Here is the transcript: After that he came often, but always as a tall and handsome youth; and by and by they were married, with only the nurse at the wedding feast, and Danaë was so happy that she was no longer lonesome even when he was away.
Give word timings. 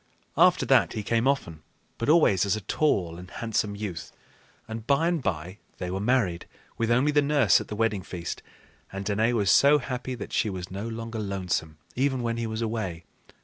After 0.35 0.65
that 0.65 0.93
he 0.93 1.03
came 1.03 1.27
often, 1.27 1.61
but 1.99 2.09
always 2.09 2.43
as 2.43 2.55
a 2.55 2.61
tall 2.61 3.19
and 3.19 3.29
handsome 3.29 3.75
youth; 3.75 4.11
and 4.67 4.87
by 4.87 5.07
and 5.07 5.21
by 5.21 5.59
they 5.77 5.91
were 5.91 5.99
married, 5.99 6.47
with 6.75 6.89
only 6.89 7.11
the 7.11 7.21
nurse 7.21 7.61
at 7.61 7.67
the 7.67 7.75
wedding 7.75 8.01
feast, 8.01 8.41
and 8.91 9.05
Danaë 9.05 9.33
was 9.33 9.51
so 9.51 9.77
happy 9.77 10.15
that 10.15 10.33
she 10.33 10.49
was 10.49 10.71
no 10.71 10.87
longer 10.87 11.19
lonesome 11.19 11.77
even 11.95 12.23
when 12.23 12.37
he 12.37 12.47
was 12.47 12.63
away. 12.63 13.03